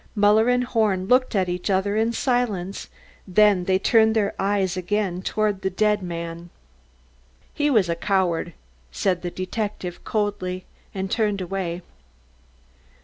Muller 0.15 0.49
and 0.49 0.63
Horn 0.63 1.05
looked 1.05 1.35
at 1.35 1.47
each 1.47 1.69
other 1.69 1.95
in 1.95 2.11
silence, 2.11 2.89
then 3.27 3.65
they 3.65 3.77
turned 3.77 4.15
their 4.15 4.33
eyes 4.39 4.75
again 4.75 5.21
toward 5.21 5.61
the 5.61 5.69
dead 5.69 6.01
man. 6.01 6.49
"He 7.53 7.69
was 7.69 7.87
a 7.87 7.95
coward," 7.95 8.53
said 8.91 9.21
the 9.21 9.29
detective 9.29 10.03
coldly, 10.03 10.65
and 10.91 11.11
turned 11.11 11.39
away. 11.39 11.83